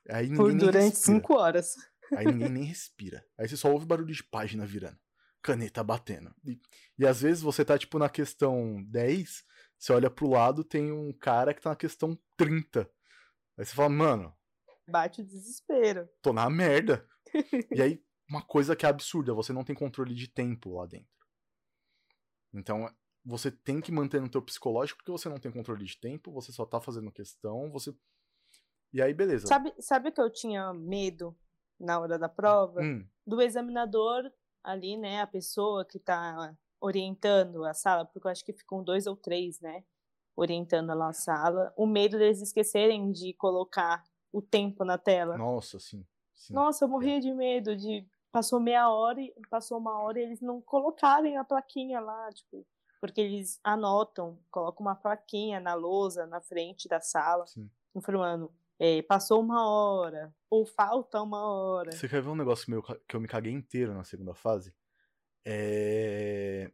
[0.08, 1.74] Aí ninguém Por durante cinco horas.
[2.16, 3.24] Aí ninguém nem respira.
[3.38, 4.98] Aí você só ouve barulho de página virando.
[5.42, 6.34] Caneta batendo.
[6.44, 6.60] E,
[6.98, 9.44] e às vezes você tá, tipo, na questão 10
[9.80, 12.80] você olha pro lado, tem um cara que tá na questão 30.
[13.56, 14.36] Aí você fala, mano.
[14.86, 16.06] Bate o desespero.
[16.20, 17.08] Tô na merda.
[17.74, 21.08] e aí, uma coisa que é absurda, você não tem controle de tempo lá dentro.
[22.52, 26.30] Então, você tem que manter no teu psicológico porque você não tem controle de tempo,
[26.30, 27.94] você só tá fazendo questão, você
[28.92, 29.46] E aí beleza.
[29.46, 31.34] Sabe, sabe que eu tinha medo
[31.78, 32.82] na hora da prova?
[32.82, 33.08] Hum.
[33.26, 34.30] Do examinador
[34.62, 39.06] ali, né, a pessoa que tá orientando a sala, porque eu acho que ficam dois
[39.06, 39.84] ou três, né,
[40.36, 45.36] orientando a sala, o medo deles esquecerem de colocar o tempo na tela.
[45.36, 46.06] Nossa, sim.
[46.34, 46.54] sim.
[46.54, 47.20] Nossa, eu morria é.
[47.20, 51.44] de medo de passou meia hora e passou uma hora e eles não colocarem a
[51.44, 52.66] plaquinha lá, tipo,
[53.00, 57.68] porque eles anotam, colocam uma plaquinha na lousa na frente da sala, sim.
[57.94, 61.92] informando é, passou uma hora ou falta uma hora.
[61.92, 64.74] Você quer ver um negócio meu que eu me caguei inteiro na segunda fase?
[65.44, 66.70] É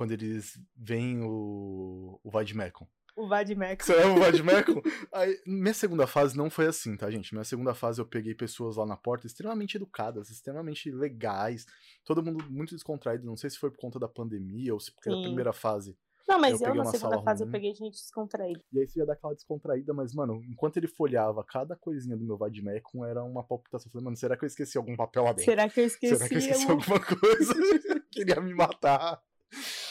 [0.00, 2.86] quando eles veem o, o Vadmecum.
[3.14, 3.84] O Vadmecum.
[3.84, 4.80] Você ama o Vadmecum?
[5.12, 7.34] Aí, minha segunda fase não foi assim, tá, gente?
[7.34, 11.66] Minha segunda fase eu peguei pessoas lá na porta extremamente educadas, extremamente legais,
[12.02, 13.26] todo mundo muito descontraído.
[13.26, 15.18] Não sei se foi por conta da pandemia ou se porque Sim.
[15.18, 15.94] a primeira fase.
[16.28, 17.48] Não, mas eu, eu na segunda fase ruim.
[17.48, 18.60] eu peguei gente descontraída.
[18.72, 22.24] E aí você ia dar aquela descontraída, mas, mano, enquanto ele folhava cada coisinha do
[22.24, 23.88] meu Vadmecum, era uma palpitação.
[23.88, 25.44] Eu falei, mano, será que eu esqueci algum papel lá dentro?
[25.44, 26.16] Será que eu esqueci?
[26.16, 27.54] Será que eu esqueci alguma coisa?
[28.10, 29.22] Queria me matar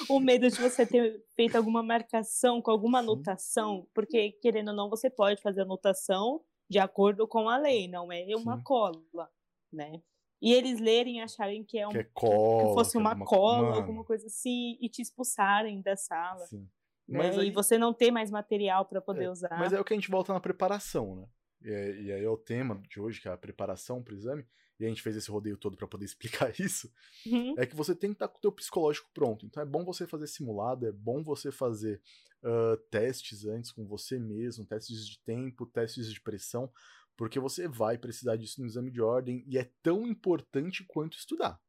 [0.07, 4.89] o medo de você ter feito alguma marcação com alguma anotação, porque querendo ou não,
[4.89, 8.63] você pode fazer anotação de acordo com a lei, não é uma Sim.
[8.63, 9.29] cola,
[9.71, 10.01] né?
[10.41, 13.21] E eles lerem e acharem que é um que, é cola, que fosse uma que
[13.21, 13.75] é cola, Mano.
[13.75, 16.45] alguma coisa assim, e te expulsarem da sala.
[16.47, 16.67] Sim.
[17.07, 17.29] Né?
[17.31, 17.47] Aí...
[17.47, 19.57] E você não ter mais material para poder é, usar.
[19.57, 21.27] Mas é o que a gente volta na preparação, né?
[21.61, 24.17] E, é, e aí é o tema de hoje, que é a preparação para o
[24.17, 24.45] exame
[24.79, 26.91] e a gente fez esse rodeio todo para poder explicar isso,
[27.25, 27.53] uhum.
[27.57, 29.45] é que você tem que estar tá com o teu psicológico pronto.
[29.45, 32.01] Então é bom você fazer simulado, é bom você fazer
[32.43, 36.71] uh, testes antes com você mesmo, testes de tempo, testes de pressão,
[37.19, 41.61] porque você vai precisar disso no exame de ordem e é tão importante quanto estudar.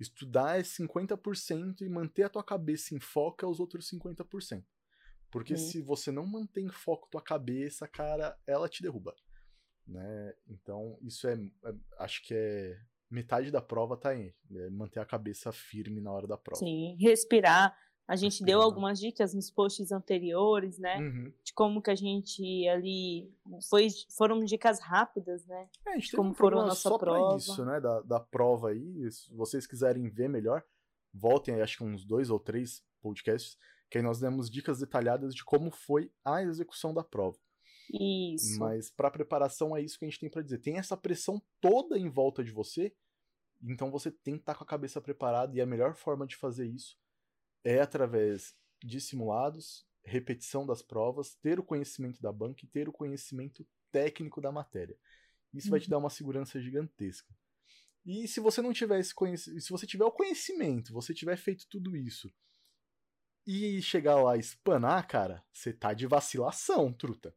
[0.00, 4.64] Estudar é 50% e manter a tua cabeça em foco é os outros 50%.
[5.30, 5.58] Porque uhum.
[5.60, 9.14] se você não mantém foco tua cabeça, cara, ela te derruba
[9.86, 10.34] né?
[10.48, 12.76] Então, isso é, é, acho que é
[13.10, 16.58] metade da prova tá aí, é manter a cabeça firme na hora da prova.
[16.58, 17.78] Sim, respirar.
[18.06, 20.98] A gente deu algumas dicas nos posts anteriores, né?
[20.98, 21.32] Uhum.
[21.42, 23.32] De como que a gente ali
[23.68, 25.68] foi, foram dicas rápidas, né?
[25.86, 27.36] É, a gente de como um foram a nossa só prova.
[27.38, 27.80] isso, né?
[27.80, 29.10] Da, da prova aí.
[29.10, 30.62] Se vocês quiserem ver melhor,
[31.14, 33.56] voltem aí, acho que uns dois ou três podcasts,
[33.90, 37.38] que aí nós demos dicas detalhadas de como foi a execução da prova.
[37.90, 38.58] Isso.
[38.58, 40.58] Mas para preparação é isso que a gente tem para dizer.
[40.58, 42.94] Tem essa pressão toda em volta de você,
[43.62, 46.36] então você tem que estar tá com a cabeça preparada e a melhor forma de
[46.36, 47.02] fazer isso
[47.64, 52.92] é através de simulados, repetição das provas, ter o conhecimento da banca e ter o
[52.92, 54.96] conhecimento técnico da matéria.
[55.52, 55.70] Isso uhum.
[55.70, 55.90] vai te uhum.
[55.90, 57.34] dar uma segurança gigantesca.
[58.04, 61.66] E se você não tiver esse conhecimento, se você tiver o conhecimento, você tiver feito
[61.68, 62.30] tudo isso
[63.46, 67.34] e chegar lá e espanar, cara, você tá de vacilação, truta.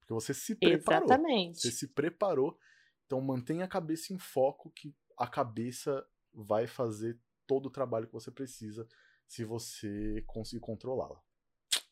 [0.00, 1.04] Porque você se preparou.
[1.04, 1.60] Exatamente.
[1.60, 2.58] Você se preparou.
[3.04, 8.12] Então mantenha a cabeça em foco que a cabeça vai fazer todo o trabalho que
[8.12, 8.88] você precisa
[9.28, 11.20] se você conseguir controlá-la.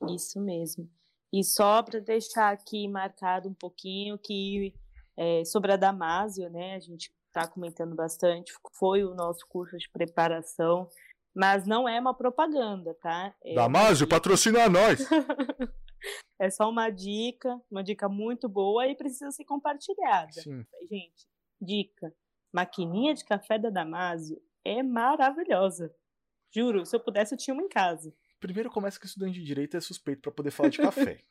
[0.08, 0.90] Isso mesmo.
[1.32, 4.74] E só para deixar aqui marcado um pouquinho que
[5.16, 6.76] é, sobre a Damásio, né?
[6.76, 10.88] A gente está comentando bastante, foi o nosso curso de preparação,
[11.34, 13.34] mas não é uma propaganda, tá?
[13.42, 15.00] É Damásio, patrocina nós!
[16.38, 20.32] É só uma dica, uma dica muito boa e precisa ser compartilhada.
[20.32, 20.64] Sim.
[20.90, 21.26] Gente,
[21.60, 22.12] dica:
[22.52, 25.94] maquininha de café da Damásio é maravilhosa.
[26.54, 28.14] Juro, se eu pudesse, eu tinha uma em casa.
[28.38, 31.24] Primeiro começa que estudante de direito é suspeito para poder falar de café.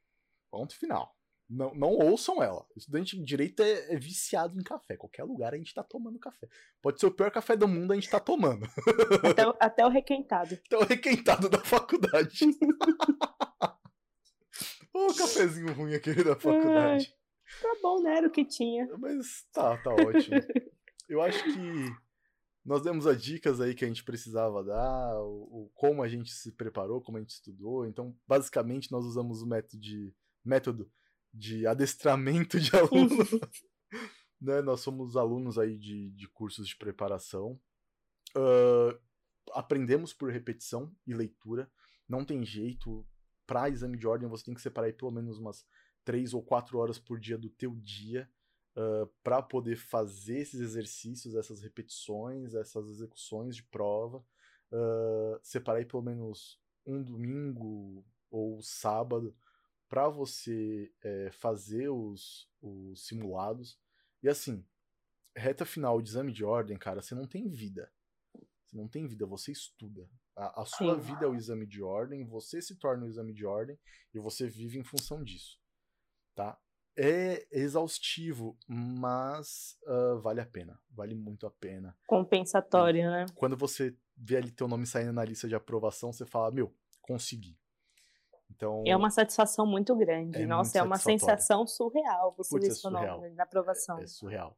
[0.50, 1.14] Ponto final.
[1.48, 2.66] Não, não ouçam ela.
[2.76, 4.96] Estudante de direito é, é, viciado em café.
[4.96, 6.48] Qualquer lugar a gente tá tomando café.
[6.80, 8.66] Pode ser o pior café do mundo, a gente tá tomando.
[9.28, 10.54] Até, até o requentado.
[10.54, 12.38] Até o requentado da faculdade.
[14.94, 17.14] o cafezinho ruim aquele da faculdade.
[17.60, 18.16] tá bom, né?
[18.16, 18.88] Era o que tinha.
[18.96, 20.40] Mas tá, tá ótimo.
[21.08, 21.90] Eu acho que
[22.70, 26.30] nós demos as dicas aí que a gente precisava dar, o, o, como a gente
[26.30, 27.84] se preparou, como a gente estudou.
[27.84, 30.88] Então, basicamente, nós usamos o método de, método
[31.34, 33.10] de adestramento de aluno.
[34.40, 34.62] né?
[34.62, 37.60] Nós somos alunos aí de, de cursos de preparação.
[38.36, 38.96] Uh,
[39.52, 41.68] aprendemos por repetição e leitura.
[42.08, 43.04] Não tem jeito
[43.48, 45.66] para exame de ordem você tem que separar aí pelo menos umas
[46.04, 48.30] três ou quatro horas por dia do teu dia
[48.76, 54.24] uh, para poder fazer esses exercícios, essas repetições, essas execuções de prova.
[54.72, 59.36] Uh, separar aí pelo menos um domingo ou sábado
[59.88, 63.76] para você é, fazer os, os simulados.
[64.22, 64.64] E assim,
[65.36, 67.92] reta final de exame de ordem, cara, você não tem vida.
[68.64, 70.08] Você não tem vida, você estuda.
[70.36, 73.44] A, a sua vida é o exame de ordem, você se torna o exame de
[73.44, 73.76] ordem
[74.14, 75.60] e você vive em função disso.
[76.36, 76.56] Tá?
[77.02, 80.78] É exaustivo, mas uh, vale a pena.
[80.90, 81.96] Vale muito a pena.
[82.06, 83.26] Compensatório, e, né?
[83.34, 87.58] Quando você vê ali teu nome saindo na lista de aprovação, você fala, meu, consegui.
[88.50, 90.42] Então, é uma satisfação muito grande.
[90.42, 93.98] É Nossa, muito é uma sensação surreal você ver é seu nome na aprovação.
[93.98, 94.54] É, é surreal.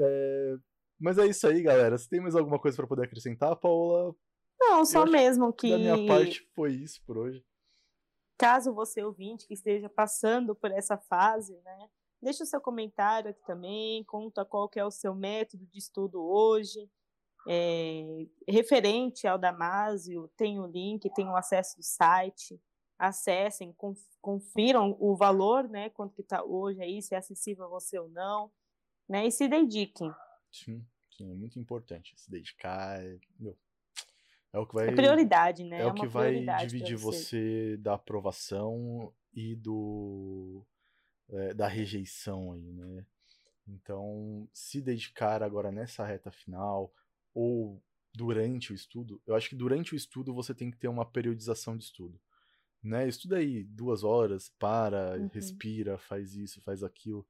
[0.00, 0.56] É...
[0.98, 1.96] Mas é isso aí, galera.
[1.96, 4.12] Você tem mais alguma coisa para poder acrescentar, Paula?
[4.58, 5.70] Não, só mesmo que.
[5.70, 7.44] Da minha parte foi isso por hoje.
[8.38, 11.90] Caso você ouvinte que esteja passando por essa fase, né?
[12.22, 16.22] Deixa o seu comentário aqui também, conta qual que é o seu método de estudo
[16.22, 16.88] hoje.
[17.48, 22.60] É, referente ao Damásio, tem o link, tem o acesso do site.
[22.98, 23.74] Acessem,
[24.20, 25.90] confiram o valor, né?
[25.90, 28.50] Quanto que está hoje aí, se é acessível a você ou não,
[29.08, 29.26] né?
[29.26, 30.12] E se dediquem.
[30.50, 33.00] Sim, sim, é muito importante se dedicar.
[33.00, 33.56] É, meu,
[34.52, 34.88] é o que vai.
[34.88, 35.78] É prioridade, né?
[35.78, 37.18] É, é o que vai dividir você.
[37.18, 37.76] você.
[37.78, 40.64] da aprovação e do
[41.30, 43.04] é, da rejeição aí, né?
[43.66, 46.92] Então, se dedicar agora nessa reta final
[47.34, 47.82] ou
[48.14, 51.76] durante o estudo, eu acho que durante o estudo você tem que ter uma periodização
[51.76, 52.18] de estudo.
[52.82, 53.06] Né?
[53.06, 55.28] Estuda aí duas horas, para, uhum.
[55.32, 57.26] respira, faz isso, faz aquilo.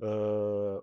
[0.00, 0.82] Uh,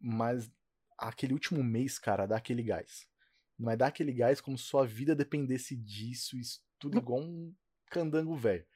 [0.00, 0.50] mas
[0.98, 3.08] aquele último mês, cara, dá aquele gás.
[3.58, 7.54] Não é dar aquele gás como se sua vida dependesse disso, isso tudo igual um
[7.86, 8.66] candango velho.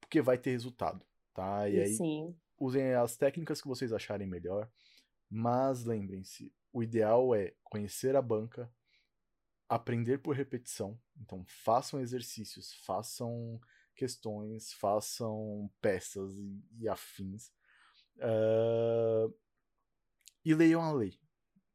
[0.00, 1.04] Porque vai ter resultado,
[1.34, 1.68] tá?
[1.68, 2.36] E aí, Sim.
[2.58, 4.70] usem as técnicas que vocês acharem melhor.
[5.28, 8.72] Mas lembrem-se, o ideal é conhecer a banca,
[9.68, 11.00] aprender por repetição.
[11.20, 13.60] Então, façam exercícios, façam
[13.94, 17.50] questões, façam peças e, e afins.
[18.18, 19.34] Uh,
[20.44, 21.18] e leiam a lei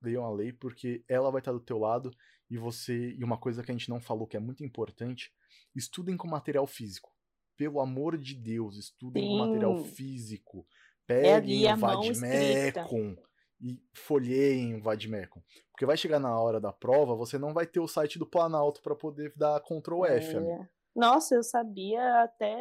[0.01, 2.11] leiam a lei, porque ela vai estar do teu lado
[2.49, 3.11] e você.
[3.17, 5.31] E uma coisa que a gente não falou que é muito importante:
[5.75, 7.11] estudem com material físico.
[7.57, 9.29] Pelo amor de Deus, estudem Sim.
[9.29, 10.65] com material físico.
[11.07, 13.17] É Peguem é o Vadmecum
[13.59, 15.41] e folheiem o Vadmecum.
[15.71, 18.81] Porque vai chegar na hora da prova, você não vai ter o site do Planalto
[18.81, 20.69] para poder dar Ctrl F, é.
[20.95, 22.57] Nossa, eu sabia até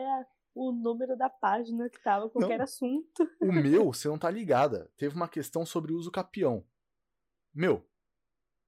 [0.55, 3.29] o número da página que tava qualquer não, assunto.
[3.41, 4.91] O meu, você não tá ligada.
[4.97, 6.65] Teve uma questão sobre uso capião.
[7.55, 7.87] Meu,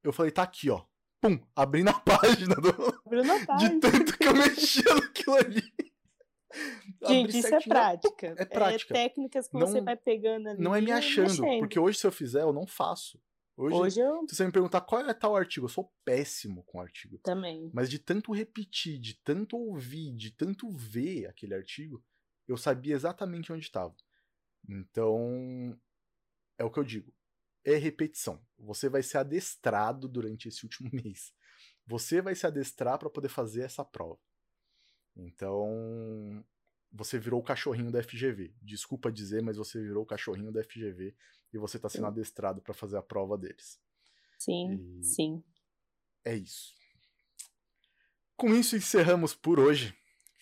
[0.02, 0.84] eu falei, tá aqui, ó.
[1.20, 2.68] Pum, abri na página do.
[3.06, 3.70] Abriu na página.
[3.70, 5.62] De tanto que eu mexia naquilo ali.
[7.06, 8.34] Gente, isso é prática.
[8.36, 8.94] É prática.
[8.94, 10.60] É técnicas que não, você vai pegando ali.
[10.60, 13.20] Não é me achando, porque hoje se eu fizer, eu não faço.
[13.56, 14.26] Hoje, hoje eu...
[14.28, 17.18] se você me perguntar qual é tal artigo, eu sou péssimo com artigo.
[17.18, 17.70] Também.
[17.72, 22.02] Mas de tanto repetir, de tanto ouvir, de tanto ver aquele artigo,
[22.48, 23.94] eu sabia exatamente onde estava.
[24.68, 25.78] Então,
[26.58, 27.12] é o que eu digo
[27.64, 28.40] é repetição.
[28.58, 31.32] Você vai ser adestrado durante esse último mês.
[31.86, 34.20] Você vai se adestrar para poder fazer essa prova.
[35.16, 36.44] Então,
[36.90, 38.54] você virou o cachorrinho da FGV.
[38.62, 41.14] Desculpa dizer, mas você virou o cachorrinho da FGV
[41.52, 43.80] e você está sendo adestrado para fazer a prova deles.
[44.38, 45.44] Sim, e sim.
[46.24, 46.74] É isso.
[48.36, 49.94] Com isso, encerramos por hoje.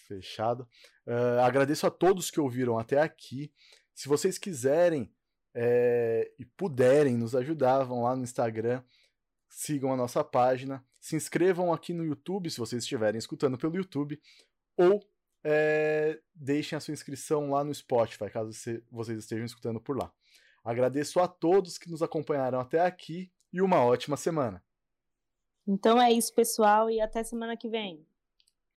[0.06, 0.68] Fechado.
[1.06, 3.52] Uh, agradeço a todos que ouviram até aqui.
[3.94, 5.12] Se vocês quiserem
[5.54, 8.82] é, e puderem nos ajudar, vão lá no Instagram,
[9.48, 14.20] sigam a nossa página, se inscrevam aqui no YouTube, se vocês estiverem escutando pelo YouTube,
[14.76, 15.00] ou
[15.42, 18.52] é, deixem a sua inscrição lá no Spotify, caso
[18.90, 20.12] vocês estejam escutando por lá.
[20.62, 24.62] Agradeço a todos que nos acompanharam até aqui e uma ótima semana.
[25.66, 28.06] Então é isso, pessoal, e até semana que vem.